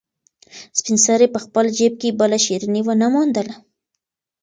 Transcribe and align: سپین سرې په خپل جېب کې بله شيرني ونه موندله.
سپین 0.77 0.97
سرې 1.05 1.27
په 1.33 1.39
خپل 1.45 1.65
جېب 1.77 1.93
کې 2.01 2.17
بله 2.19 2.37
شيرني 2.45 2.81
ونه 2.83 3.07
موندله. 3.13 3.55